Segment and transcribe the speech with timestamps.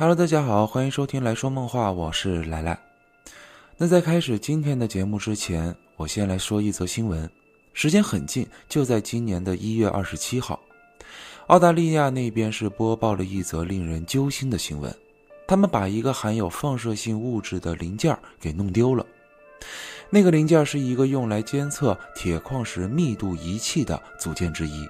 [0.00, 2.80] Hello，大家好，欢迎收听来说梦话，我是来来。
[3.76, 7.28] 那在开始今天的节目之前，我先来说一则新闻，
[7.74, 10.58] 时间很近，就在今年的一月二十七号，
[11.48, 14.90] 澳大利亚那边是播报了一则令人揪心的新闻，
[15.46, 19.04] 他们把一个含有放射性物质的零件给弄丢了。
[20.08, 24.88] 那个零件是一个用来监测铁矿石密度仪器的组件之一，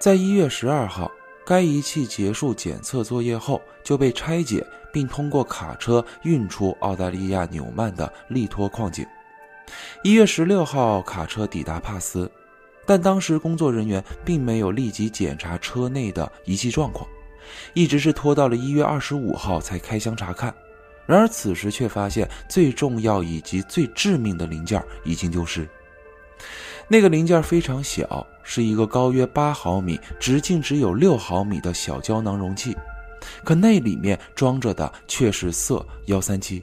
[0.00, 1.08] 在一月十二号。
[1.52, 9.06] 该仪器结束检测作业后就被拆解，并通过卡车运出澳大利亚纽曼的利托矿井。
[10.02, 12.30] 一月十六号，卡车抵达帕斯，
[12.86, 17.06] 但当时工作人员并没有立即检查车内的仪器状况，
[17.74, 20.54] 一直是拖到了一月二十五号才开箱查看。
[21.04, 25.68] 然而此时却发现最重要以及最致命的零件已经丢失。
[26.92, 32.76] 那个零件非常小，是一个高约八毫米、直径只有六毫米的小胶囊容器，
[33.42, 36.62] 可那里面装着的却是铯幺三七。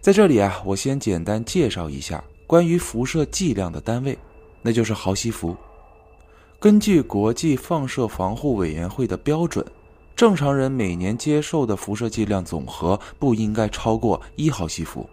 [0.00, 4.16] 在这里啊，我先简单介绍一下关于辐射剂量的单位，
[4.62, 5.54] 那就是毫西弗。
[6.58, 9.62] 根据国际放射防护委员会的标准，
[10.16, 15.06] 正常人每年接受的辐射剂量总和不应该超过一毫西弗。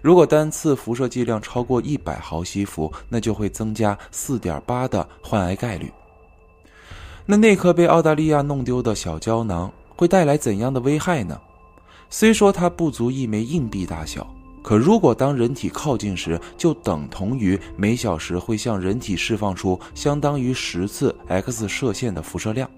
[0.00, 5.92] 如果单次辐射剂量超过一百毫西弗，那就会增加四点八的患癌概率。
[7.26, 11.40] 那那颗被澳大利亚弄丢的小胶囊会带来怎样的危害呢？
[12.08, 14.26] 虽说它不足一枚硬币大小，
[14.62, 22.70] 可如果当人体靠近时，就等同于每小时会向人体释放出相当于十次 X 射线的辐射量。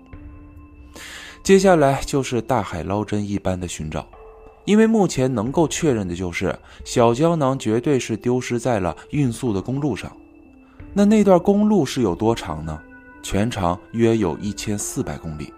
[1.42, 4.06] 接下来就是大海捞针一般的寻找。
[4.68, 10.14] 因为目前能够确认的就是小胶囊绝对是丢失在了运输的公路上。
[10.92, 12.78] 那那段公路是有多长呢？
[13.22, 15.50] 全长约有一千四百公里。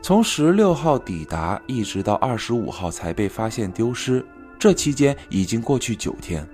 [0.00, 4.24] 从十六号抵达一直到二十五号才被发现丢失，
[4.58, 6.48] 这期间已经过去九天，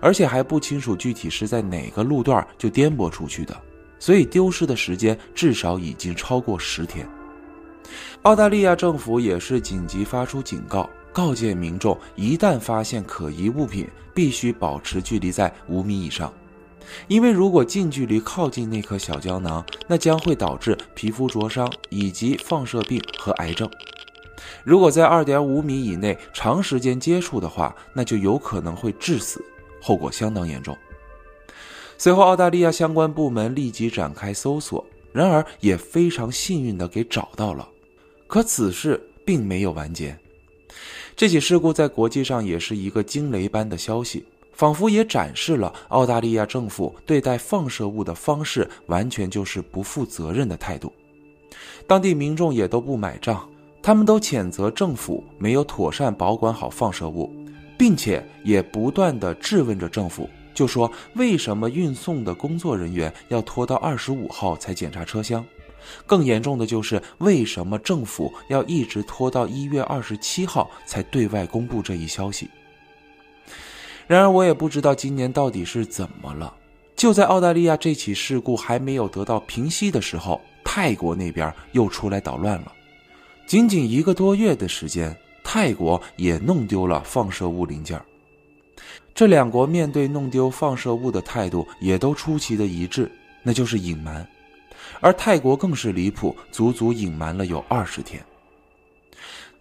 [0.00, 3.54] 而且还不清楚具体是在哪个路段就颠簸出去的，
[3.98, 7.06] 所以丢失的时间至少已经超过十天。
[8.22, 16.32] 澳大利亚政府也是紧急发出警告，告诫民众，一旦发现可疑物品，必须保持距离在五米以上，
[17.08, 23.70] 因为如果近距离靠近那颗小胶囊，那将会导致皮肤灼伤以及放射病和癌症。
[24.64, 29.44] 如果在二点五米以内长时间接触的话，那就有可能会致死，
[29.80, 30.76] 后果相当严重。
[31.96, 37.68] 随后，澳大利亚相关部门立即展开搜索，然而也非常幸运地给找到了。
[38.30, 40.16] 可此事并没有完结，
[41.16, 50.92] 这起事故在国际上也是一个惊雷般的消息，仿佛也展示了澳大利亚政府对待放射物的方式完全就是不负责任的态度。
[51.88, 53.48] 当地民众也都不买账，
[53.82, 57.34] 他们都谴责政府没有妥善保管好放射物，
[57.76, 65.44] 并且也不断的质问着政府，就说为什么运送的工作人员要拖到二十五号才检查车厢？
[66.06, 72.48] 更严重的就是，为什么政府要一直拖到一月二十七号才对外公布这一消息？
[74.06, 76.54] 然而，我也不知道今年到底是怎么了。
[76.96, 82.72] 就在澳大利亚这起事故还没有得到平息的时候，泰国那边又出来捣乱了。
[83.46, 88.00] 仅仅一个多月的时间，泰国也弄丢了放射物零件。
[89.14, 93.10] 这两国面对弄丢放射物的态度也都出奇的一致，
[93.42, 94.26] 那就是隐瞒。
[94.98, 98.20] 而泰国更是离谱，足足隐瞒了有二十天。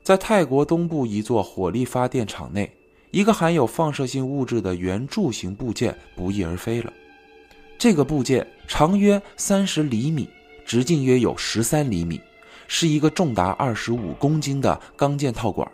[0.01, 2.71] 在泰国东部一座火力发电厂内，
[3.11, 6.91] 一个含有放射性物质的圆柱形部件不翼而飞了。
[7.77, 10.27] 这个部件长约三十厘米，
[10.65, 12.19] 直径约有十三厘米，
[12.67, 15.69] 是一个重达二十五公斤的钢件套管。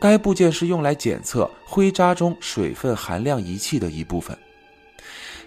[0.00, 4.36] 该部件是用来检测灰渣中水分含量仪器的一部分。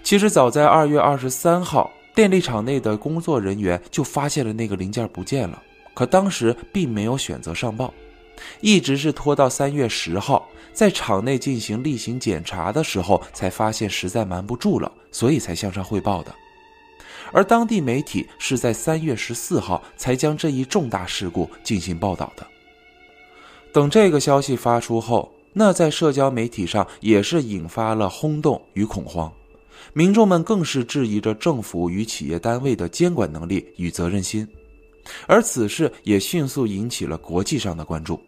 [0.03, 1.91] 其实早在二月二十三号。
[2.19, 5.63] 电力厂内的工作人员就发现了那个零件不见了，
[5.94, 7.94] 可当时并没有选择上报，
[8.60, 16.36] 一直是拖到三月十号，在厂内进行例行检查的时候，才发现实在瞒不住了，所以才向上汇报的。
[17.31, 22.45] 而当地媒体是在三月十四号才将这一重大事故进行报道的。
[23.71, 29.31] 等这个消息发出后，那在社交媒体上也是引发了轰动与恐慌。
[29.94, 34.48] 民众们更是质疑着政府与企业单位的监管能力与责任心，
[35.28, 38.20] 而此事也迅速引起了国际上的关注。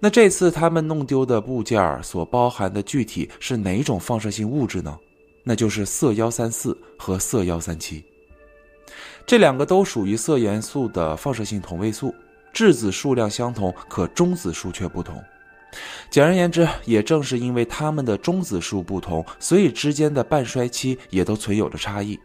[0.00, 4.98] 那这次他们弄丢的部件所包含的具体是哪种放射性物质呢？
[5.44, 8.04] 那就是铯幺三四和铯幺三七。
[9.24, 12.12] 这两个都属于色元素的放射性同位素，
[12.52, 15.22] 质子数量相同，可中子数却不同。
[16.10, 22.18] 简而言之，也正是因为它们的中子数不同，所以之间的半衰期也都存有着差异。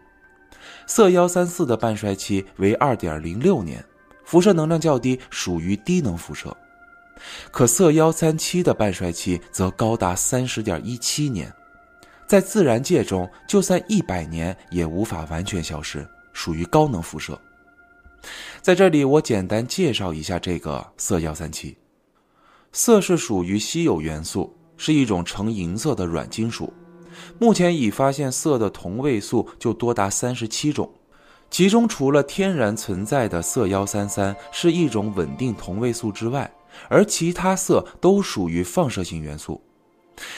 [0.85, 3.83] 铯幺三四的半衰期为二点零六年，
[4.25, 6.49] 辐射能量较低，属于低能辐射；
[7.51, 11.51] 可铯幺三七的半衰期则高达三十点一七年，
[12.25, 17.39] 在自然界中，就算一百年也无法完全消失，属于高能辐射。
[18.61, 21.77] 在这里，我简单介绍一下这个铯幺三七。
[22.77, 26.71] 铯是属于稀有元素，是一种呈银色的软金属。
[27.39, 30.87] 目前已发现铯的同位素就多达三十七种，
[31.49, 36.53] 其中除了天然存在的铯幺三三是一种稳定同位素之外，
[36.87, 39.59] 而其他铯都属于放射性元素。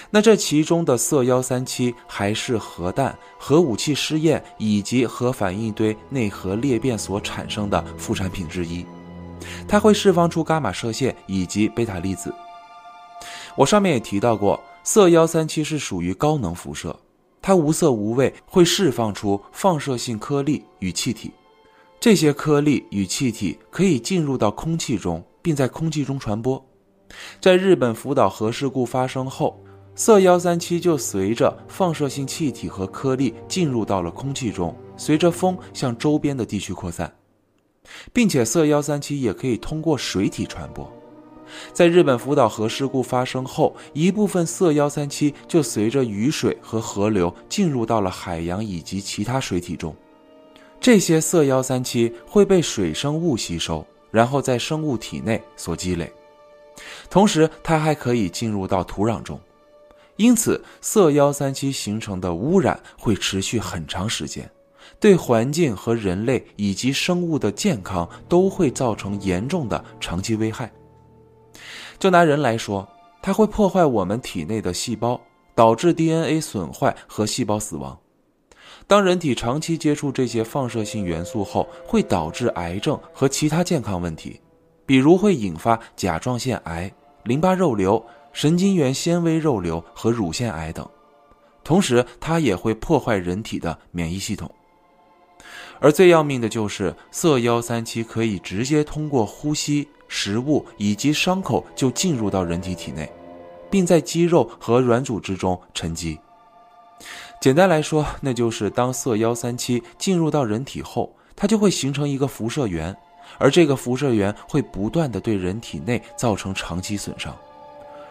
[0.09, 8.85] 那这其中的铯幺三七还是核弹、核武器试验以及核反应堆内核裂变所产生的副产品之一。
[9.67, 12.33] 它会释放出伽马射线以及贝塔粒子。
[13.55, 16.95] 我上面也提到过，铯幺三七是属于高能辐射，
[17.41, 21.31] 它无色无味，会释放出放射性颗粒与气体。
[21.99, 26.63] 这些颗粒与气体可以进入到空气中，并在空气中传播。
[27.41, 29.61] 在日本福岛核事故发生后，
[29.97, 37.13] 铯幺三七就随着放射性气体和颗粒进入到了空气中，随着风向周边的地区扩散。
[38.13, 40.91] 并且铯幺三七也可以通过水体传播，
[41.73, 49.95] 在日本福岛核事故发生后，一部分铯幺三七就随着雨水和河流进入到了海洋以及其他水体中，
[50.79, 56.11] 这些铯幺三七会被水生物吸收，然后在生物体内所积累，
[57.09, 59.39] 同时它还可以进入到土壤中，
[60.15, 64.49] 因此铯幺三七形成的污染会持续很长时间。
[64.99, 70.71] 对环境和人类以及生物的健康都会造成严重的长期危害。
[71.97, 72.87] 就拿人来说，
[73.21, 75.19] 它会破坏我们体内的细胞，
[75.55, 77.97] 导致 DNA 损坏和细胞死亡。
[78.87, 84.39] 当人体长期接触这些放射性元素后，会导致癌症和其他健康问题，
[84.85, 86.91] 比如会引发甲状腺癌、
[87.23, 88.03] 淋巴肉瘤、
[88.33, 90.87] 神经元纤维肉瘤和乳腺癌等。
[91.63, 94.49] 同时，它也会破坏人体的免疫系统。
[95.79, 103.09] 而最要命的就是色幺三七可以直接通过呼吸、食物以及伤口就进入到人体体内，
[103.69, 106.19] 并在肌肉和软组织中沉积。
[107.39, 112.93] 简单来说，那就是当色幺三七进入到人体后，它就会形成一个辐射源，
[113.37, 117.33] 而这个辐射源会不断的对人体内造成长期损伤。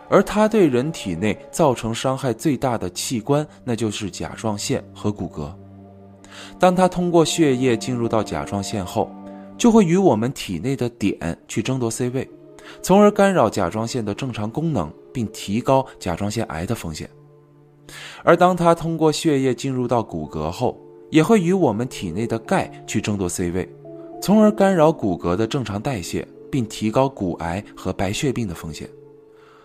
[0.08, 5.52] 而它对人体内造成伤害最大的器官，那就是甲状腺和骨骼。
[6.58, 9.10] 当它通过血液进入到甲状腺后，
[9.56, 12.28] 就会与我们体内的碘去争夺 C 位，
[12.82, 17.08] 从而干扰甲状腺的正常功能，并提高甲状腺癌的风险。
[18.22, 20.78] 而当它通过血液进入到骨骼后，
[21.10, 23.68] 也会与我们体内的钙去争夺 C 位，
[24.20, 28.88] 从而干扰骨骼的正常代谢，并提高骨癌和白血病的风险。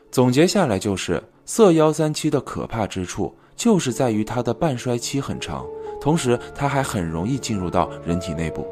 [0.09, 5.65] 总结下来就是，铯幺三七的可怕之处就是在于它的半衰期很长。
[6.03, 8.67] 同时，它还很容易进入到人体内部。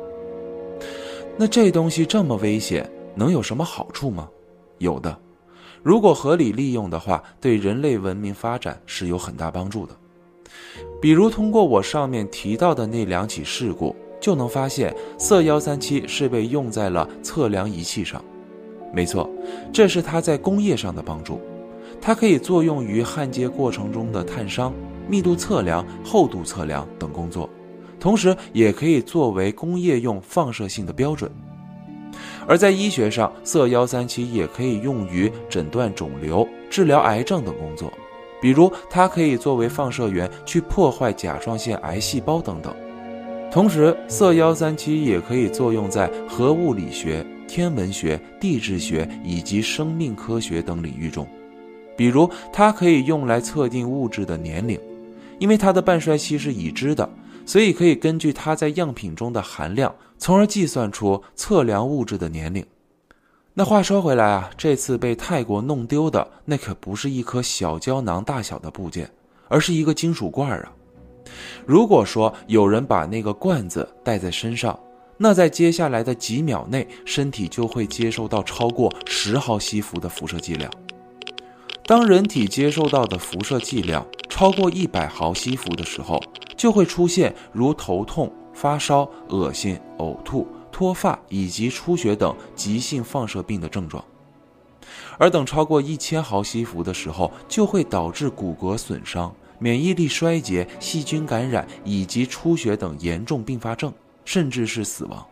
[1.37, 4.27] 那这东西这么危险，能有什么好处吗？
[4.79, 5.17] 有的，
[5.81, 9.95] 如果合理利用的话，对人类文明发展是有很大帮助的。
[11.01, 18.21] 比如，通过我上面提到的那两起事故，就能发现色幺三七是被用在了测量仪器上。
[18.93, 19.29] 没错，
[19.71, 21.39] 这是它在工业上的帮助。
[22.01, 24.73] 它可以作用于焊接过程中的碳伤。
[25.11, 27.49] 密度测量、厚度测量等工作，
[27.99, 31.29] 同时也可以作为工业用放射性的标准。
[32.47, 37.91] 而在医学上，铯幺三七也可以用于诊断肿瘤、治疗癌症等工作，
[38.41, 42.73] 比如它可以作为放射源去破坏甲状腺癌细胞等等。
[43.51, 51.27] 同时，铯幺三七也可以作用在核物理学、天文学、地质学以及生命科学等领域中，
[51.97, 54.79] 比如它可以用来测定物质的年龄。
[55.41, 57.09] 因为它的半衰期是已知的，
[57.47, 62.63] 所以可以根据它在样品中的含量，从而计算出测量物质的年龄。
[63.55, 69.11] 那话说回来啊，这次被泰国弄丢的那可不是一颗小胶囊大小的部件，
[69.47, 70.71] 而是一个金属罐啊！
[71.65, 74.79] 如果说有人把那个罐子带在身上，
[75.17, 80.71] 那在接下来的几秒内，身体就会接收到超过十毫西弗的辐射剂量。
[81.91, 86.23] 当人体接受到的辐射剂量超过一百毫西弗的时候，
[86.55, 94.01] 就会出现如头痛、发烧、恶心、呕吐、脱发以及出血等急性放射病的症状。
[95.17, 103.93] 而等超过一千毫西弗的时候，就会导致骨骼损伤、免疫力衰竭、细菌感染以及出血等严重并发症，
[104.23, 105.27] 甚至是死亡。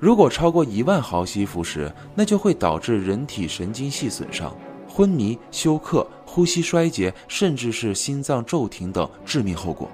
[0.00, 4.52] 如果超过一万毫西弗时，那就会导致人体神经系损伤、
[4.90, 9.88] 昏迷、休克、呼吸衰竭，甚至是心脏骤停等致命后果。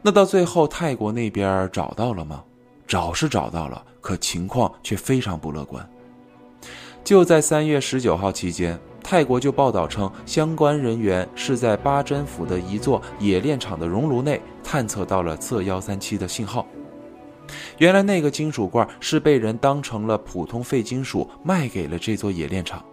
[0.00, 2.44] 那到最后，泰国那边找到了吗？
[2.86, 5.86] 找是找到了，可情况却非常不乐观。
[7.04, 16.66] 就在三月十九号期间，泰国就报道称，相关人员是在巴真府的一座冶炼厂的熔炉内探测到了铯幺三七的信号。
[17.78, 22.84] 原来那个金属罐是被人当成了普通废金属卖给了这座冶炼厂，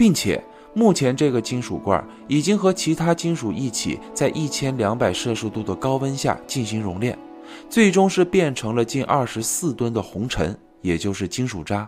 [0.00, 0.42] 并且
[0.72, 7.18] 目前这个金属罐已经和其他金属一起在一千两百摄氏度的高温下进行熔炼，
[7.68, 11.86] 最终是变成了近二十四吨的红尘，也就是金属渣。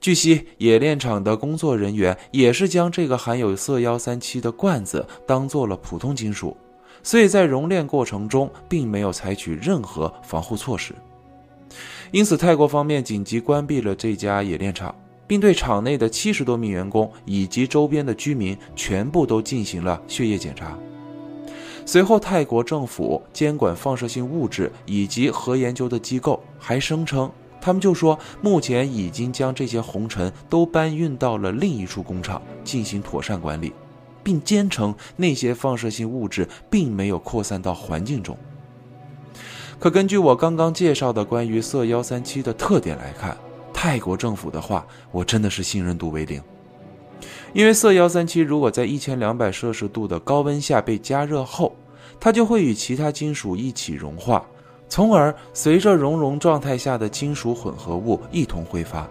[0.00, 6.56] 据悉，冶炼厂的工作人员也是将这个含有铯幺三七的罐子当做了普通金属，
[7.04, 10.92] 所以在熔炼过程中并没有采取任何防护措施。
[12.10, 14.92] 因此，泰国方面紧急关闭了这家冶炼厂，
[15.30, 20.76] 并对厂内的七十多名员工以及周边的居民全部都进行了血液检查。
[21.86, 27.30] 随后，泰国政府监管放射性物质以及核研究的机构还声称。
[27.60, 33.72] 他们就说，目前已经将这些红尘都搬运到了另一处工厂进行妥善管理，
[34.24, 38.36] 并坚称那些放射性物质并没有扩散到环境中。
[39.78, 43.36] 可根据我刚刚介绍的关于色幺三七的特点来看，
[43.82, 46.38] 泰国政府的话我真的是信任度为零。
[47.54, 51.74] 因为铯幺三七如果在一千两百摄氏度的高温下被加热后，
[52.20, 54.44] 它就会与其他金属一起融化。
[54.86, 59.08] 从而随着熔融状态下的金属混合物一同挥发，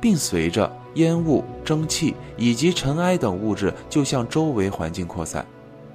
[0.00, 5.44] 并随着烟雾、蒸汽以及尘埃等物质就向周围环境扩散，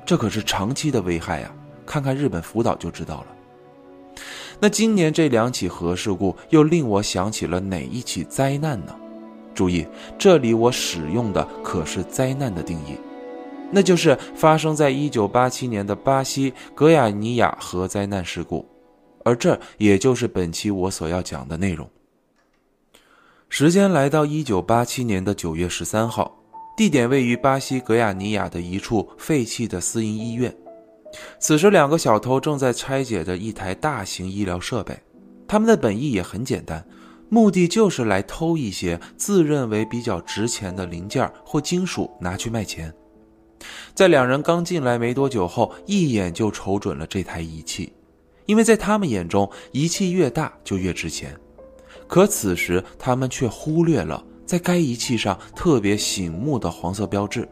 [0.05, 1.51] 这可是长期的危害呀！
[1.87, 3.25] 看看日本福岛就知道了。
[4.63, 8.95] 那今年这两起核事故又令我想起了哪一起灾难呢？
[9.55, 9.87] 注意，
[10.19, 12.95] 这里我使用的可是灾难的定义，
[13.71, 18.63] 那就是发生在1987年的巴西格亚尼亚核灾难事故。
[19.23, 21.89] 而这也就是本期我所要讲的内容。
[23.49, 26.39] 时间来到一九八七年的九月十三号，
[26.77, 30.55] 地点位于巴西格亚尼亚的一处废弃的私营医院。
[31.39, 34.97] 此时，两个小偷正在拆解着一台大型医疗设备，
[35.47, 36.85] 他们的本意也很简单，
[37.29, 42.93] 目的就是来偷一些自认为比较值钱的零件或金属拿去卖钱。
[43.93, 47.93] 在两人刚进来没多久后，一眼就瞅准了这台仪器。
[48.47, 51.37] 因为在他们眼中，仪器越大就越值钱，
[52.07, 57.47] 可此时他们却忽略了在该仪器上特别醒目的黄色标志。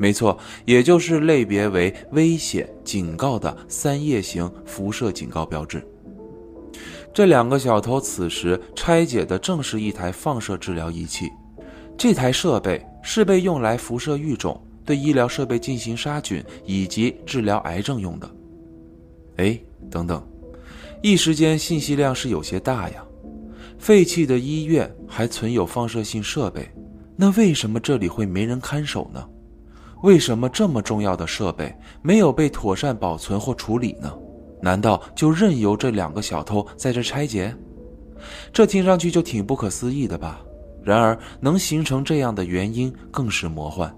[0.00, 5.86] 没错，也就是类别为危险警告的三叶形辐射警告标志。
[7.12, 11.28] 这两个小偷此时拆解的正是一台放射治疗仪器，
[11.98, 18.30] 这台设备是被用来辐射育种、对医疗设备进行杀菌以及治疗癌症用的。
[19.36, 20.26] 哎，等等，
[21.02, 23.04] 一时间信息量是有些大呀。
[23.78, 26.66] 废弃的医院还存有放射性设备，
[27.16, 29.22] 那为什么这里会没人看守呢？
[30.02, 34.12] 为什么这么重要的设备没有被妥善保存或处理呢？
[34.62, 37.54] 难道就任由这两个小偷在这拆解？
[38.52, 40.40] 这听上去就挺不可思议的吧？
[40.82, 43.94] 然而，能形成这样的原因更是魔幻。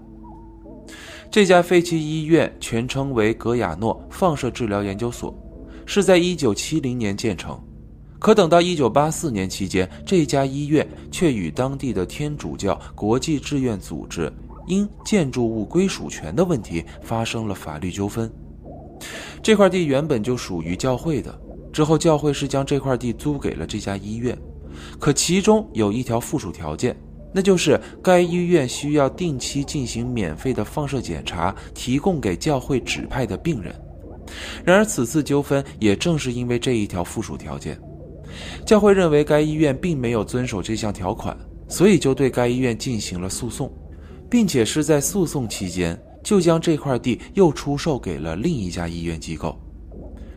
[1.31, 5.33] 这家废弃医院全称为格亚诺放射治疗研究所，
[5.85, 7.57] 是在1970年建成。
[8.19, 14.31] 可等到1984年期间，这家医院却与当地的天主教国际志愿组织
[14.67, 18.31] 因建筑物归属权的问题发生了法律纠纷。
[19.41, 21.37] 这块地原本就属于教会的，
[21.71, 24.37] 之后教会是将这块地租给了这家医院，
[24.99, 26.95] 可其中有一条附属条件。
[27.35, 33.73] 那就是该医院需要定期进行免费的放射检查，提供给教会指派的病人。
[34.63, 37.75] 然而，此次纠纷也正是因为这一条附属条件，
[38.67, 41.35] 教会认为该医院并没有遵守这项条款，
[41.67, 43.71] 所以就对该医院进行了诉讼，
[44.33, 49.55] 并且是在诉讼期间就将这块地又出售给了另一家医院机构。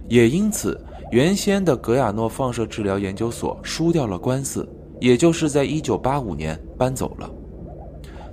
[0.07, 0.79] 也因此，
[1.11, 4.69] 原先的格亚诺放射治疗研究所输掉了官司。
[5.01, 7.31] 也就是在一九八五年搬走了。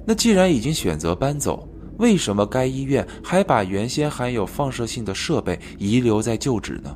[0.06, 1.66] 那既然已经选择搬走，
[1.98, 6.94] 为什么该医院还把原先含有放射性的设备遗留在旧址呢？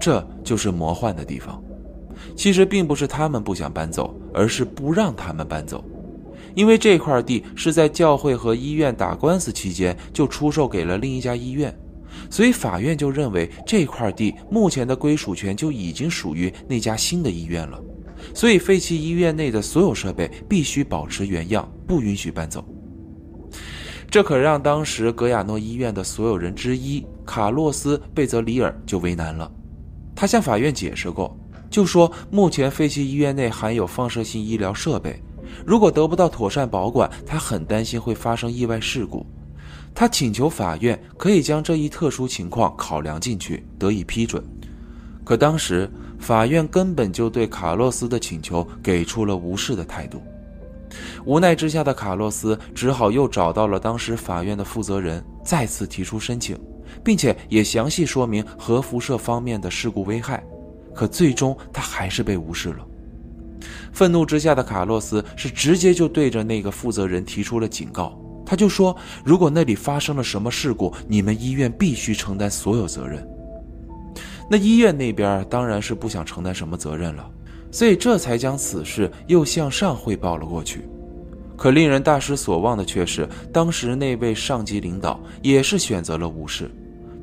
[0.00, 1.60] 这就是魔幻的地方。
[2.36, 5.84] 其实并不是他们不想搬走，而是不让他们搬走，
[6.58, 11.72] 因为这块地是在教会和医院打官司期间就出售给了另一家医院，
[12.28, 17.80] 所以法院就认为这块地目前的归属权就已经属于那家新的医院了，
[18.34, 22.64] 所以废弃医院内的所有设备必须保持原样，不允许搬走。
[24.10, 29.48] 这可让当时格亚诺医院的所有人之一卡洛斯·贝泽里尔就为难了，
[30.12, 31.38] 他向法院解释过。
[31.70, 35.22] 就说目前废弃医院内含有放射性医疗设备，
[35.66, 39.26] 如果得不到妥善保管，他很担心会发生意外事故。
[39.94, 44.42] 他请求法院可以将这一特殊情况考量进去，得以批准。
[45.24, 50.22] 可当时法院根本就对卡洛斯的请求给出了无视的态度。
[51.24, 56.58] 无奈之下的卡洛斯只好又找到了当时法院的负责人，再次提出申请，
[57.04, 60.42] 并且也详细说明核辐射方面的事故危害。
[60.94, 62.86] 可最终他还是被无视了。
[63.98, 73.28] 愤怒之下的卡洛斯是直接就对着那个负责人提出了警告，他就说：“如果那里发生了什么事故，你们医院必须承担所有责任。”
[74.48, 77.28] 那医院那边当然是不想承担什么责任了，
[77.72, 80.88] 所以这才将此事又向上汇报了过去。
[81.56, 86.70] 可令人大失所望的却是，当时那位上级领导也是选择了无视。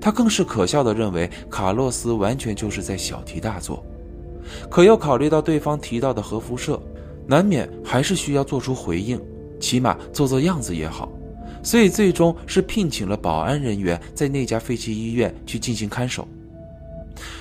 [0.02, 3.82] 他更是可笑的认为卡洛斯完全就是在小题大做，
[4.70, 6.82] 可又考虑到对方提到的核辐射，
[7.28, 9.20] 难免还是需要做出回应，
[9.60, 11.12] 起码做做样子也好。
[11.64, 16.28] 所以最终是聘请了保安人员在那家废弃医院去进行看守。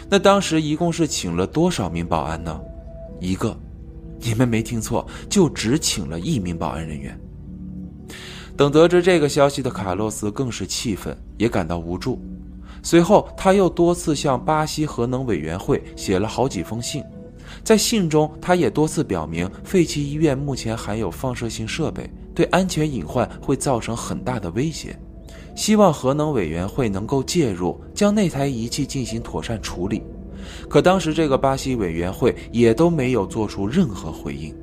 [0.08, 2.58] 那当时一共是请了多少名保安呢？
[3.20, 3.54] 一个，
[4.20, 7.18] 你们没听错，就只请了一名保安人员。
[8.56, 12.18] 等得知这个消息的卡洛斯更是气愤，也感到无助。
[12.84, 17.02] 随后，他又多次向巴西核能委员会写了好几封信，
[17.64, 24.94] 在信中，他也多次表明废弃医院目前含有放射性设备，对安全隐患会造成很大的威胁，
[25.56, 30.02] 希望核能委员会能够介入，将那台仪器进行妥善处理。
[30.68, 34.54] 可当时这个巴西委员会也都没有做出任何回应。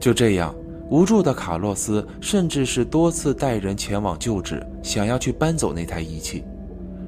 [0.00, 0.54] 就这样，
[0.88, 6.42] 无助的卡洛斯甚至是多次带人前往旧址，想要去搬走那台仪器。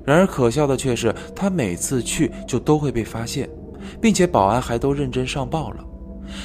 [0.05, 3.49] 然而可笑的却是，他每次去就都会被发现，
[4.01, 5.85] 并且保安还都认真上报了。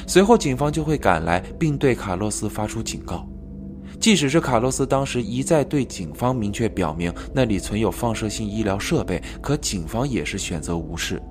[0.08, 3.28] 随后警方就会赶来，并对卡洛斯发出警告。
[4.00, 11.22] 即使是卡洛斯当时一再对警方明确表明那里存有放射性医疗设备，可警方也是选择无视，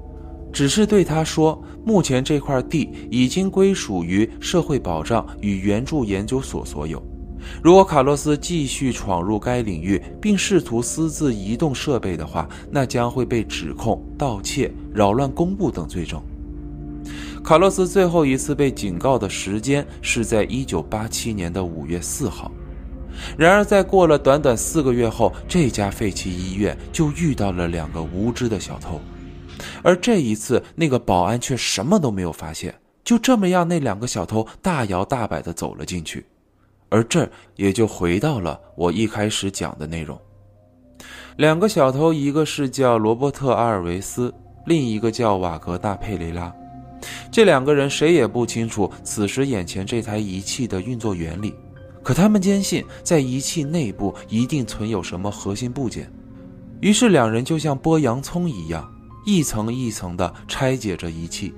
[0.53, 7.03] 只是对他说：“目前这块地已经归属于社会保障与援助研究所所有。”
[7.63, 16.23] 如果卡洛斯继续闯入该领域，并试图私自移动设备的话，那将会被指控盗窃、扰乱公务等罪证。
[17.43, 22.51] 卡洛斯最后一次被警告的时间是在1987年的5月4号。
[23.37, 29.01] 然而，在过了短短四个月后，这家废弃医院就遇到了两个无知的小偷，
[29.83, 36.27] 而这一次，那个保安却什么都没有发现，就这么让那两个小偷大摇大摆地走了进去。
[36.89, 40.19] 而这也就回到了我一开始讲的内容。
[41.37, 44.35] 两个小偷，一个是叫罗伯特·阿尔维斯，
[44.67, 46.53] 另一个叫瓦格纳·佩雷拉。
[47.31, 51.55] 这两个人谁也不清楚此时眼前这台仪器的运作原理，
[52.03, 56.11] 可他们坚信在仪器内部一定存有什么核心部件。
[56.81, 58.93] 于是两人就像剥洋葱一样，
[59.25, 61.55] 一层一层地拆解着仪器。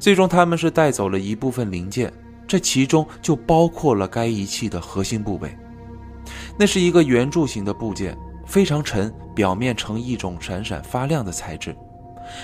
[0.00, 2.12] 最终，他们是带走了一部分零件。
[2.46, 5.56] 这其中就包括了该仪器的核心部位，
[6.58, 11.74] 那是一个圆柱形的部件，非常沉，表面呈一种闪闪发亮的材质，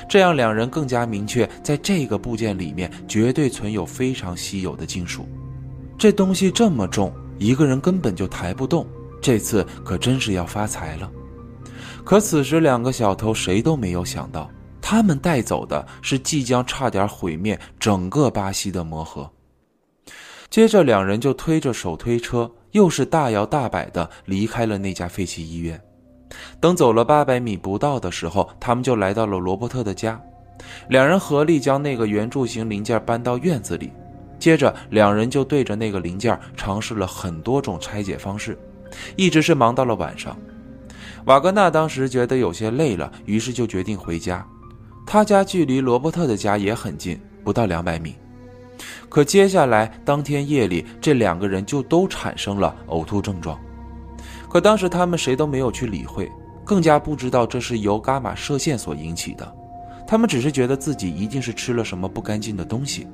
[0.08, 5.26] 这样两人更加明确，在这个部件里面绝对存有非常稀有的金属。
[5.96, 8.84] 这东西这么重，一个人根本就抬不动，
[9.20, 11.08] 这次可真是要发财了。
[12.04, 19.30] 可此时两个小偷谁都没有想到，他们带走的是即将差点毁灭整个巴西的魔盒。
[20.52, 25.80] 接着，两人就推着手推车，又是大摇大摆地离开了那家废弃医院。
[26.60, 30.20] 等走了八百米不到的时候，他们就来到了罗伯特的家。
[30.90, 33.90] 两人合力将那个圆柱形零件搬到院子里，
[34.38, 38.58] 接着两人就对着那个零件尝试了很多种拆解方式，
[39.16, 40.36] 一直是忙到了晚上。
[41.24, 44.46] 瓦格纳当时觉得有些累了，于是就决定回家。
[45.06, 48.16] 他家距离罗伯特的家也很近，不到两百米。
[49.12, 53.60] 可接下来当天夜里，这两个人就都产生了呕吐症状。
[54.48, 56.32] 可当时他们谁都没有去理会，
[56.64, 59.54] 更加不知道这是由伽马射线所引起的。
[60.06, 63.06] 他们只是觉得自己一定是吃了什么不干净的东西。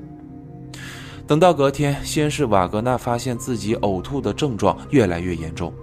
[1.27, 5.75] 等到隔天，先是瓦格纳发现自己呕吐的症状越来越严重，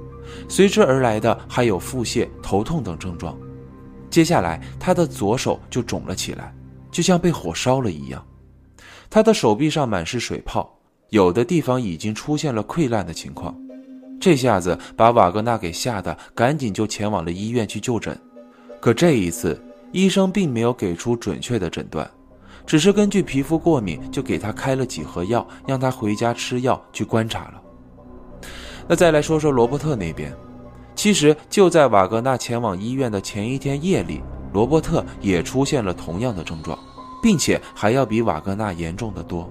[0.47, 3.37] 随之而来的还有腹泻、头痛等症状。
[4.09, 6.55] 接下来，他的左手就肿了起来，
[6.89, 8.25] 就像被火烧了一样。
[9.15, 10.69] 他的手臂上满是水泡，
[11.11, 13.55] 有的地方已经出现了溃烂的情况。
[14.19, 18.19] 这下子把瓦格纳给吓得，赶紧就前往了医院去就诊。
[18.81, 19.57] 可这一次，
[19.93, 22.05] 医生并没有给出准确的诊断。
[22.65, 27.61] 只是根据皮肤过敏，就给他开了几盒药，让他回家吃药去观察了。
[28.85, 30.35] 那再来说说罗伯特那边，
[30.93, 36.77] 其实就在瓦格纳前往医院的前一天夜里，罗伯特也出现了同样的症状，
[37.25, 39.49] 并且还要比瓦格纳严重的多。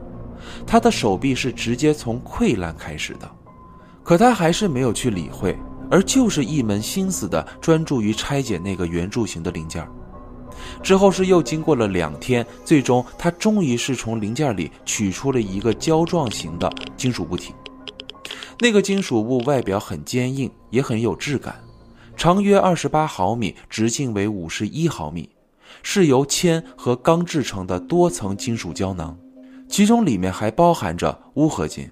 [0.65, 3.29] 他的手臂是直接从溃烂开始的，
[4.05, 5.59] 可他还是没有去理会，
[5.91, 9.85] 而就是一门心思的专注于拆解那个圆柱形的零件。
[10.85, 17.53] 之后是又经过了两天，最终他终于是从零件里取出了一个胶状型的金属物体。
[18.61, 21.57] 那个金属物外表很坚硬，也很有质感，
[22.17, 25.29] 长约二十八毫米，直径为五十一毫米，
[25.85, 29.16] 是由铅和钢制成的多层金属胶囊，
[29.68, 31.88] 其中里面还包含着钨合金。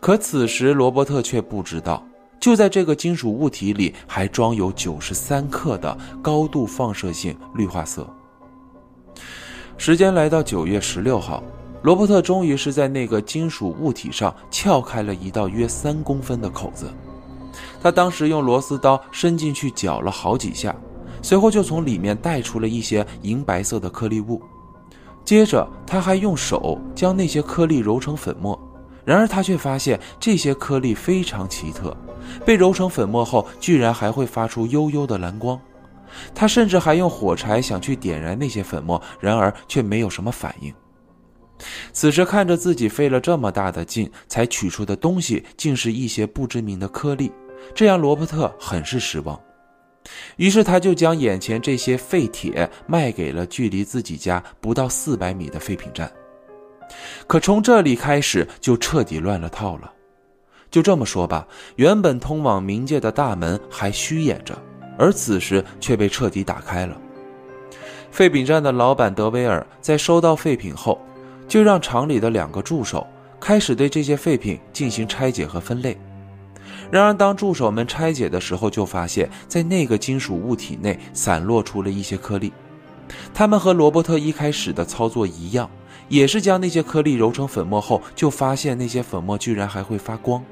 [0.00, 2.02] 可此时罗伯特却不知道。
[2.40, 8.06] 就在这个金属物体里，还装有九十三克的高度放射性氯化铯。
[9.78, 11.42] 时间来到九月十六号，
[11.82, 16.90] 罗伯特终于是在那个金属物体上撬开了一道约三公分的口子。
[17.82, 20.74] 他当时用螺丝刀伸进去搅了好几下，
[21.24, 24.42] 随后就从里面带出了一些银白色的颗粒物。
[25.24, 28.60] 接着，他还用手将那些颗粒揉成粉末。
[29.06, 31.96] 然而他却发现这些颗粒非常奇特。
[32.44, 35.58] 被揉成粉末后，居然还会发出幽幽的蓝光。
[36.34, 40.74] 他甚至还用火柴想去点燃那些粉末，然而却没有什么反应。
[41.94, 47.32] 此时看着自己费了这么大的劲才取出的东西，竟是一些不知名的颗粒，
[47.74, 49.40] 这让罗伯特很是失望。
[50.36, 56.10] 于是他就将眼前这些废铁卖给了距离自己家不到四百米的废品站。
[57.26, 59.90] 可从这里开始，就彻底乱了套了。
[60.70, 64.56] 就这么说吧，原本通往冥界的大门还虚掩着，
[64.98, 67.00] 而此时却被彻底打开了。
[68.10, 71.00] 废品站的老板德威尔在收到废品后，
[71.48, 73.06] 就让厂里的两个助手
[73.40, 75.96] 开始对这些废品进行拆解和分类。
[76.90, 82.52] 然而，当助手们拆解的时候，就发现，在那个金属物体内散落出了一些颗粒。
[83.32, 85.68] 他们和罗伯特一开始的操作一样，
[86.08, 90.42] 也是将那些颗粒揉成粉末后，就发现那些粉末居然还会发光。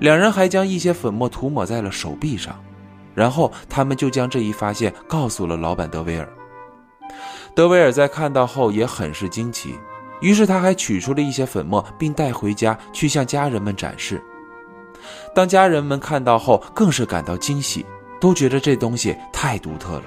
[0.00, 2.58] 两人还将一些粉末涂抹在了手臂上，
[3.14, 6.28] 然后他们就将这一发现告诉了老板德威尔。
[7.54, 9.74] 德威尔在看到后也很是惊奇，
[10.20, 14.22] 于是他还取出了一些粉末，并带回家去向家人们展示。
[15.34, 17.84] 当家人们看到后，更是感到惊喜，
[18.20, 20.04] 都觉得这东西太独特了。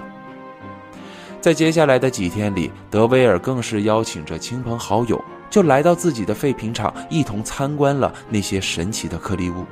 [1.41, 5.21] 在接下来的几天里，德威尔更是邀请着亲朋好友。
[5.49, 9.65] 就来到自己的废品厂，一同参观了那些神奇的颗粒物。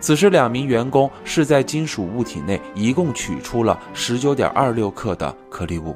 [0.00, 5.94] 此时，两名员工是在金属物体内一共取出了十九点二六克的颗粒物。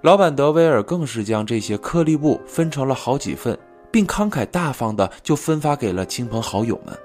[0.00, 3.58] 老板德威尔更是将这些颗粒物分成了好几份，
[3.92, 6.98] 并慷慨大方的就分发给了亲朋好友们。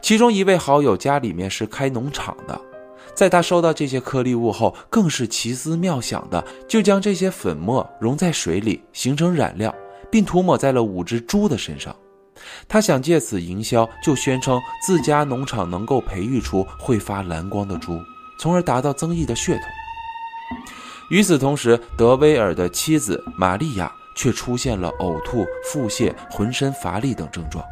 [0.00, 2.58] 其中一位好友家里面是开农场的。
[3.14, 9.74] 在他收到这些颗粒物后，更是奇思妙想的，就将这些粉末溶在水里，形成染料，
[10.10, 11.96] 并涂抹在了五只猪的身上。
[12.68, 17.98] 他想借此营销，就宣称自家农场能够培育出会发蓝光的猪，
[18.38, 19.64] 从而达到增益的噱头。
[21.08, 27.64] 与此同时，德威尔的妻子玛利亚却出现了呕吐、腹泻、浑身乏力等症状。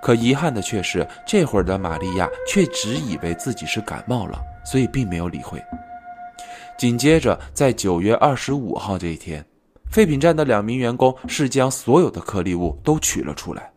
[0.00, 5.62] 可遗憾的却是，这会儿的玛利亚却只以为自己是感冒了，所以并没有理会。
[6.76, 9.44] 紧接着，在九月二十五号这一天，
[9.90, 13.70] 废品站的两名员工是将所有的颗粒物都取了出来。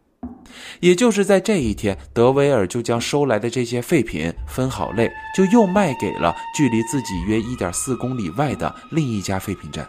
[0.79, 9.87] 也就是在这一天，德威尔就将收来的这些废品分好类，就又卖给了距离自己约一点四公里外的另一家废品站。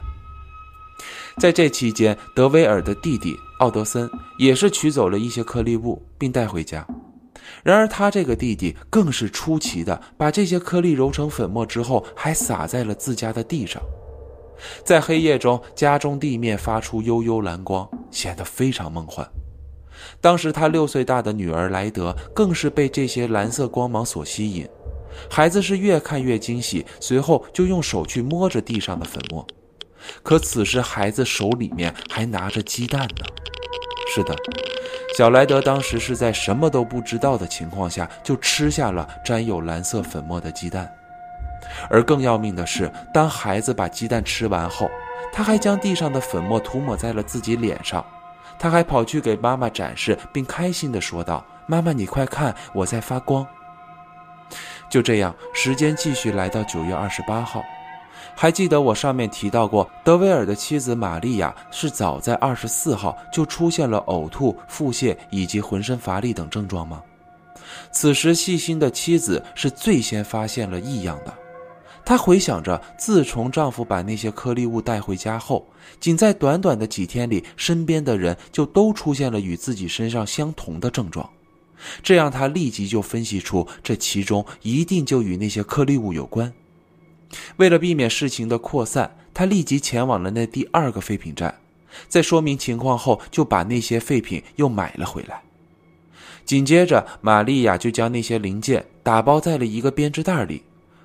[1.39, 6.87] 在这期间，德威尔的弟弟奥德森也是取走了一些颗粒物，并带回家。
[7.63, 13.83] 然而，他这个弟弟更是出奇的，把这些颗粒揉成粉末之后，还撒在了自家的地上。
[14.85, 19.27] 在黑夜中，家中地面发出幽幽蓝光，显得非常梦幻。
[20.21, 24.69] 当时，他六岁大的女儿莱德更是被这些蓝色光芒所吸引。
[25.29, 29.47] 孩子是越看越惊喜，随后就用手去摸着地上的粉末。
[30.23, 33.25] 可此时孩子手里面还拿着鸡蛋呢。
[34.15, 34.35] 是的，
[35.17, 40.93] 小莱德当时是在什么都不知道的情况下就吃下了沾有蓝色粉末的鸡蛋。
[41.89, 44.91] 而更要命的是，当孩子把鸡蛋吃完后，
[45.33, 48.05] 他还将地上的粉末涂抹在了自己脸上。
[48.59, 53.47] 他还跑去给妈妈展示，并开心地说道：“妈妈，你快看，我在发光。”
[54.91, 57.63] 就这样，时间继续来到九月二十八号。
[58.35, 67.03] 还记得我上面提到过，德维尔的妻子玛利亚是早在二十四号就出现了呕吐、腹泻以及浑身乏力等症状吗？
[67.93, 71.33] 此时，细心的妻子是最先发现了异样的。
[72.05, 75.65] 她回想着，自从丈夫把那些颗粒物带回家后，
[76.01, 81.29] 仅在短短的几天里，身边的人就都出现了与自己身上相同的症状。
[82.03, 86.53] 这让她立即就分析出，这其中一定就与那些颗粒物有关。
[87.57, 91.59] 为了避免事情的扩散，他立即前往了那第二个废品站，
[92.09, 95.43] 在说明情况后，就把那些废品又买了回来。
[96.45, 100.63] 紧接着，玛利亚就将那些零件打包在了一个编织袋里。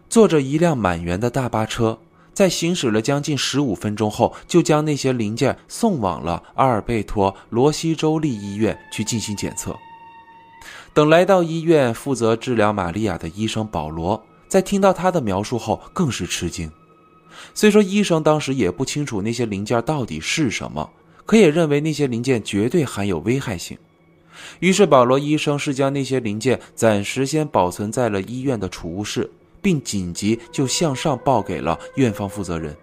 [0.10, 2.00] 坐着一辆满员的大巴车，
[2.34, 9.76] 在行驶了将近十五分钟后，就将那些零件送往了阿尔贝托罗西州立医院去进行检测。
[10.94, 16.72] 等来到医院，负责治疗玛利亚的医生保罗，在听到他的描述后，更是吃惊。
[17.54, 20.90] 虽说医生当时也不清楚那些零件到底是什么，
[21.26, 23.78] 可也认为那些零件绝对含有危害性。
[24.60, 29.30] 于是，保罗医生是将那些零件暂时先保存在了医院的储物室。
[29.60, 32.78] 并紧急就向上报给了院方负责人。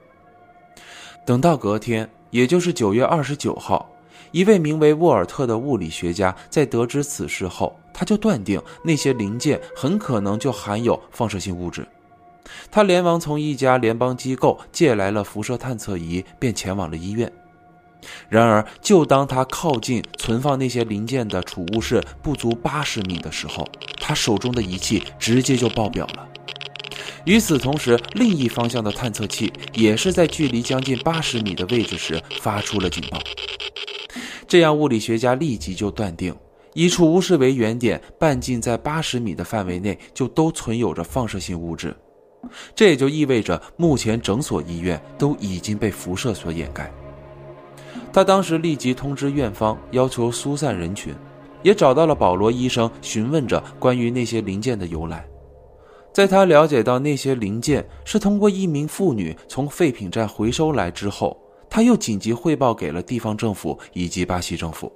[1.24, 3.88] 等到隔天，也就是九月二十九号，
[4.34, 11.86] 一位名为沃尔特的物理学家在得知此事后，他就断定那些零件很可能就含有放射性物质。
[12.68, 17.32] 他连忙从一家联邦机构借来了辐射探测仪，便前往了医院。
[18.28, 23.64] 然而，就当他靠近存放那些零件的储物室不足八十米的时候，
[24.00, 26.28] 他手中的仪器直接就爆表了。
[27.24, 33.20] 与此同时，另一方向的探测器也是在距离将近八十米的位置时发出了警报。
[34.46, 36.34] 这样，物理学家立即就断定，
[36.74, 41.94] 以储物室为原点，半径在八十米的范围内就都存有着放射性物质。
[42.74, 46.92] 这也就意味着，目前整所医院都已经被辐射所掩盖。
[48.12, 51.14] 他当时立即通知院方，要求疏散人群，
[51.62, 55.26] 也找到了保罗医生，询问着关于那些零件的由来。
[56.12, 61.36] 在他了解到那些零件是通过一名妇女从废品站回收来之后，
[61.74, 64.92] 他又紧急汇报给了地方政府以及巴西政府，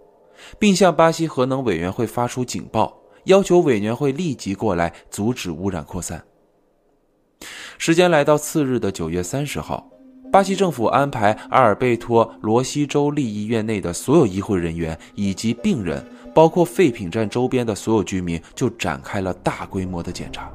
[0.60, 6.22] 并向巴西核能委员会发出警报，要求委员会立即过来阻止污染扩散。
[7.78, 9.90] 时间来到次日的九月三十号，
[10.30, 16.00] 巴西政府安排阿尔贝托罗西州立医院内的所有医护人员以及病人，
[16.32, 20.48] 包括废品站周边的所有居民，就展开了大规模的检查。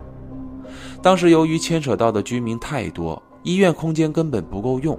[1.02, 4.98] 当时由于牵扯到的居民太多，医院空间根本不够用，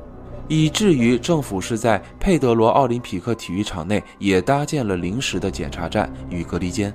[0.48, 6.92] 以至于政府是在佩德罗奥林匹克体育场内也搭建了临时的检查站与隔离间。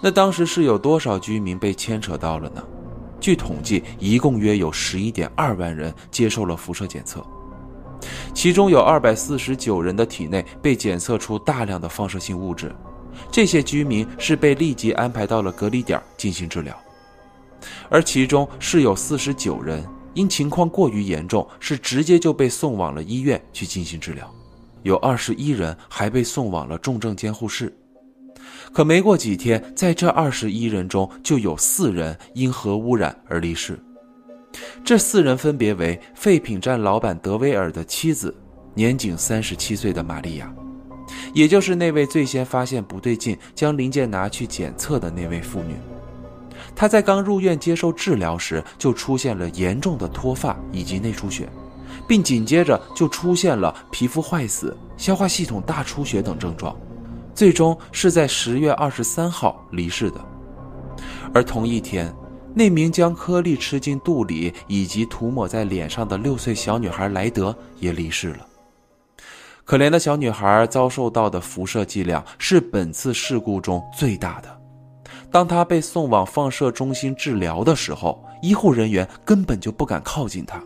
[0.00, 2.62] 那当时是有多少居民被牵扯到了呢？
[3.20, 7.22] 据统计，一共约有十一点二万人接受了辐射检测，
[8.32, 12.74] 其中有二百四十九人的体内被检测出大量的放射性物质，
[13.30, 16.74] 这些居民是被立即安排到了隔离点进行治疗。
[17.90, 24.32] 而其中是有四十九人因情况过于严重，是直接就被送往了医院去进行治疗，
[24.82, 27.72] 有二十一人还被送往了重症监护室。
[28.72, 33.78] 可没过几天，在这二十一人中就有四人因核污染而离世。
[34.84, 38.34] 这四人分别为废品站老板德威尔的妻子，
[38.74, 40.52] 年仅三十七岁的玛利亚，
[41.32, 45.74] 也就是那位最先发现不对劲、将零件拿去检测的那位妇女。
[46.80, 51.46] 他在刚入院接受治疗时，就出现了严重的脱发以及内出血，
[52.08, 56.74] 并紧接着就出现了皮肤坏死、消化系统大出血等症状，
[57.34, 60.24] 最终是在十月二十三号离世的。
[61.34, 62.10] 而同一天，
[62.54, 68.46] 那名将颗粒吃进肚里以及涂抹在脸上的六岁小女孩莱德也离世了。
[69.66, 74.59] 可怜的小女孩遭受到的辐射剂量是本次事故中最大的。
[75.30, 80.62] 当他被送往放射中心治疗的时候，医护人员根本就不敢靠近他，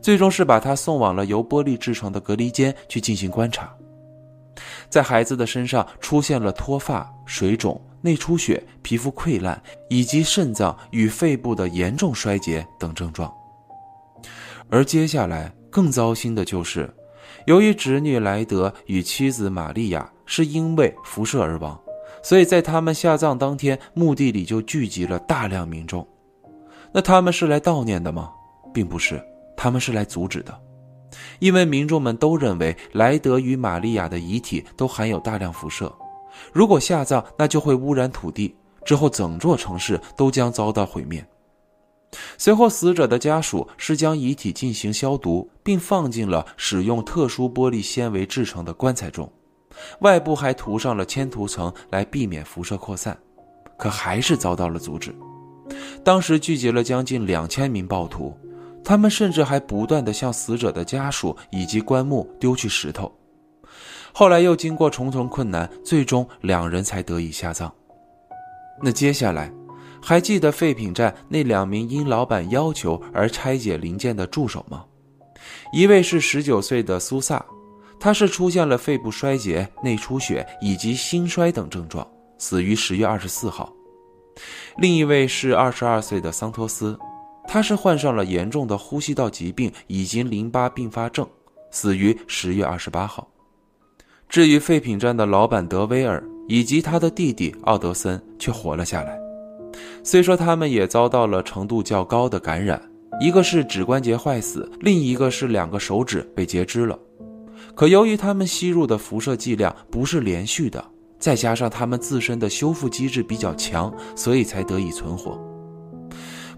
[0.00, 3.72] 最终是把他送往了由玻璃制成的隔离间去进行观察。
[4.88, 13.32] 在孩子的身上出现了脱发、水肿、内出血、皮肤溃烂以及肾脏与肺部的严重衰竭等症状。
[14.68, 16.92] 而接下来更糟心的就是，
[17.46, 21.78] 由于侄女莱德与妻子玛利亚是因为辐射而亡，
[22.26, 26.04] 所以在他们下葬当天，墓地里就聚集了大量民众。
[26.90, 28.32] 那他们是来悼念的吗？
[28.74, 29.24] 并不是，
[29.56, 30.52] 他们是来阻止的，
[31.38, 35.94] 因为民众们都认为莱德与玛利亚的遗体都含有大量辐射，
[36.52, 41.24] 如果下葬，那就会污染土地，之后整座城市都将遭到毁灭。
[42.36, 49.30] 随后，死者的家属是将遗体进行消毒，并放进了使用特殊玻璃纤维制成的棺材中，
[50.00, 53.16] 外部还涂上了铅涂层来避免辐射扩散，
[53.76, 55.14] 可还是遭到了阻止。
[56.04, 58.36] 当时聚集了将近两千名暴徒，
[58.84, 63.12] 他们甚至还不断地向死者的家属以及棺木丢去石头。
[64.12, 67.72] 后来又经过重重困难，最终两人才得以下葬。
[68.82, 69.52] 那接下来。
[69.98, 74.84] 还记得废品站那两名因老板要求而拆解零件的助手吗？
[75.72, 77.44] 一位是十九岁的苏萨，
[77.98, 82.06] 他是出现了肺部衰竭、内出血以及心衰等症状，
[82.38, 83.72] 死于十月二十四号。
[84.76, 86.98] 另一位是二十二岁的桑托斯，
[87.48, 91.26] 他是患上了严重的呼吸道疾病以及淋巴并发症，
[91.70, 93.26] 死于十月二十八号。
[94.28, 99.18] 至于废品站的老板德威尔以及他的弟弟奥德森，却活了下来。
[100.02, 102.80] 虽说他们也遭到了程度较高的感染，
[103.20, 106.98] 一个是指关节坏死，另一个是两个手指被截肢了。
[107.76, 110.82] 可由于他们吸入的辐射剂量不是连续的，
[111.18, 115.38] 再加上他们自身的修复机制比较强，所以才得以存活。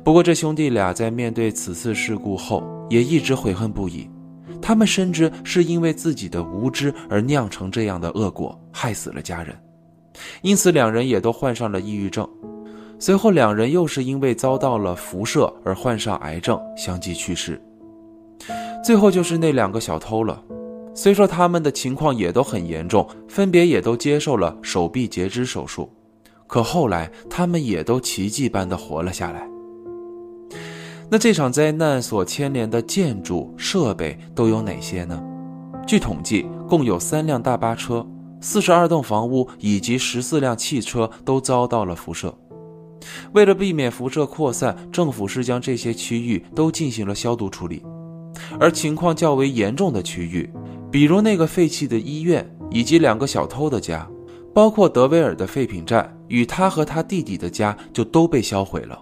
[0.04, 4.08] 不过这兄弟俩在面对此次事故后，也一直悔恨不已。
[4.62, 9.58] 他们深知是因为自己的无知而酿成这样的恶果，害死了家人，
[10.42, 12.28] 因此两人也都患上了抑郁症。
[13.00, 17.60] 随后，两人又是因为遭到了辐射而患上癌症，相继去世。
[18.84, 20.40] 最后就是那两个小偷了，
[21.00, 25.88] 虽说他们的情况也都很严重，分别也都接受了手臂截肢手术，
[26.48, 29.48] 可后来他们也都奇迹般的活了下来。
[31.08, 35.22] 那这场灾难所牵连的建筑设备都有哪些呢？
[35.86, 38.04] 据统计，共有三辆大巴车、
[38.40, 42.36] 四十二栋房屋以及十四辆汽车都遭到了辐射。
[43.34, 47.84] 为了避免辐射扩散，政府是将这些区域都进行了消毒处理。
[48.58, 50.48] 而情况较为严重的区域，
[50.90, 54.08] 比如那个废弃的医院以及两个小偷的家，
[54.54, 59.00] 包括德威尔的废品站与他和他弟弟的家，就都被销毁了。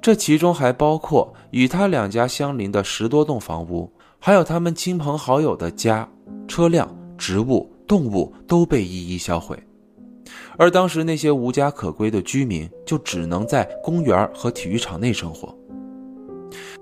[0.00, 6.08] 这其中还包括与他两家相邻的十多栋房屋，还有他们亲朋好友的家、
[6.48, 9.58] 车辆、植物、动物都被一一销毁。
[10.56, 15.54] 而当时那些无家可归的居民就只能在公园和体育场内生活。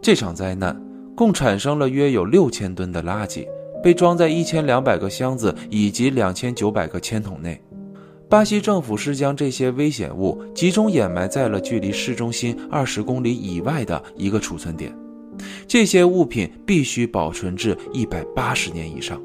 [0.00, 0.81] 这场灾难
[1.16, 3.46] 共产生了约有六千吨的垃圾，
[3.85, 7.61] 被装在一千两百个箱子以及两千九百个铅桶内。
[8.31, 14.90] 巴西政府是将这些危险物集中掩埋在了距离市中心二十公里以外的一个储存点，
[15.68, 19.20] 这些物品必须保存至一百八十年以上。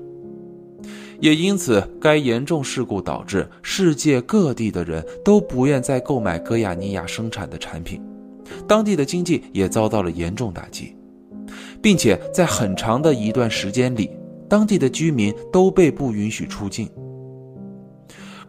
[1.22, 8.02] 也因此，该严重事故导致世界各地的人都不愿再购买戈亚尼亚生产的产品，
[8.68, 10.96] 当地的经济也遭到了严重打击，
[11.82, 14.10] 并且在很长的一段时间里，
[14.50, 16.90] 当地的居民都被不允许出境。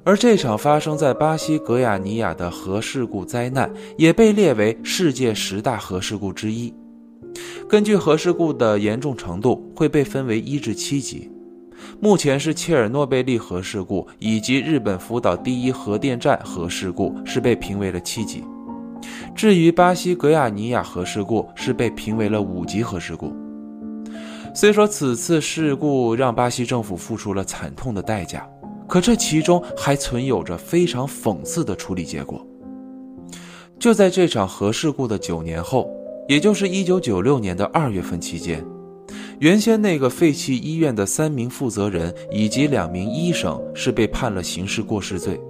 [0.02, 6.72] 而这场发生在巴西格亚尼亚的核事故灾难，也被列为世界十大核事故之一。
[7.68, 11.30] 根据核事故的严重程度，会被分为一至七级。
[12.00, 18.42] 目前是切尔诺贝利核事故以及日本福岛第一核电站核事故是被评为了七级，
[19.34, 23.32] 至于巴西格亚尼亚核事故是被评为了五级核事故。
[24.52, 28.48] 虽说此次事故让巴西政府付出了惨痛的代价，
[28.88, 32.44] 可这其中还存有着非常讽刺的处理结果。
[33.78, 35.88] 就在这场核事故的九年后，
[36.28, 38.64] 也就是一九九六年的二月份期间。
[39.38, 45.40] 原先那个废弃医院的三名负责人以及两名医生是被判了刑事过失罪，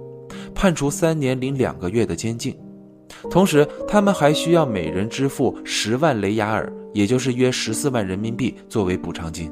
[0.55, 2.55] 判处三年零两个月的监禁，
[3.29, 9.51] 同时他们还需要每人支付十万雷亚尔，也就是约十四万人民币作为补偿金。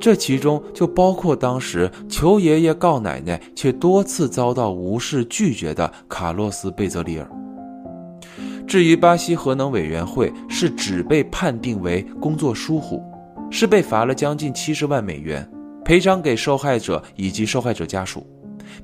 [0.00, 7.28] 这其中就包括当时求爷爷告奶奶却多次遭到无视拒绝的卡洛斯·贝泽里尔。
[8.66, 13.02] 至于巴西核能委员会是只被判定为工作疏忽，
[13.50, 15.50] 是被罚了将近七十万美元，
[15.84, 18.24] 赔偿给受害者以及受害者家属，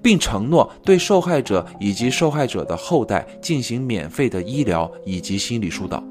[0.02, 6.02] 并承诺对受害者以及受害者的后代进行免费的医疗以及心理疏导。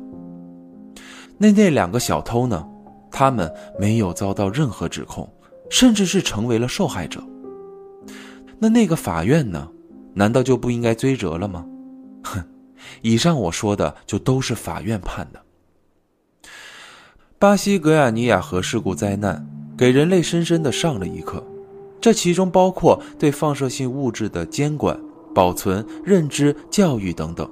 [1.38, 2.68] 那那两个小偷呢？
[3.12, 5.32] 他们没有遭到任何指控，
[5.70, 7.24] 甚至是成为了受害者。
[8.60, 9.70] 那那个法院呢？
[10.16, 11.66] 难道就不应该追责了吗？
[12.24, 12.44] 哼，
[13.02, 15.42] 以上我说的就都是法院判的。
[17.40, 19.46] 巴西格亚尼亚核事故灾难
[19.78, 21.44] 给人类深深的上了一课，
[22.00, 25.00] 这其中包括对放射性物质的监管、
[25.36, 27.50] 保存、认知、教育等等，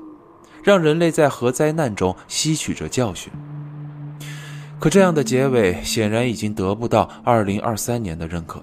[0.63, 3.31] 让人类在核灾难中吸取着教训。
[4.81, 8.59] 可这样的结尾显然已经得不到2023年的认可，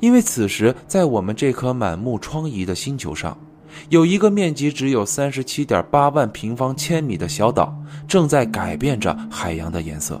[0.00, 3.36] 因为此时在我们这颗满目疮痍的星球上，
[3.90, 7.76] 有一个面积只有37.8万平方千米的小岛
[8.08, 10.18] 正在改变着海洋的颜色。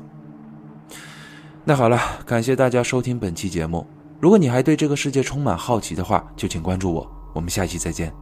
[1.64, 3.86] 那好了，感谢大家收听本期节目。
[4.20, 7.10] 如果你还对这个世界充满好奇的话，就请关注我。
[7.32, 8.12] 我们下期再见。